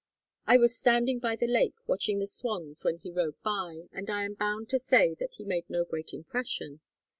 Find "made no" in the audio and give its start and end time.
5.45-5.85